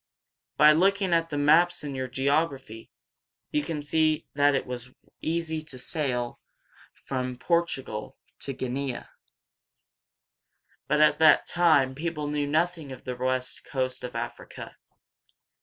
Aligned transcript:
By 0.57 0.71
looking 0.71 1.13
at 1.13 1.29
the 1.29 1.37
maps 1.37 1.83
in 1.83 1.93
your 1.93 2.07
geography, 2.07 2.89
you 3.51 3.63
can 3.63 3.83
see 3.83 4.25
that 4.33 4.55
it 4.55 4.65
was 4.65 4.89
easy 5.21 5.61
to 5.65 5.77
sail 5.77 6.39
from 7.05 7.37
Portugal 7.37 8.17
to 8.39 8.51
Guinea; 8.51 9.03
but 10.87 11.01
at 11.01 11.19
that 11.19 11.45
time 11.45 11.93
people 11.93 12.25
knew 12.25 12.47
nothing 12.47 12.91
of 12.91 13.03
the 13.03 13.15
west 13.15 13.63
coast 13.63 14.03
of 14.03 14.15
Africa. 14.15 14.75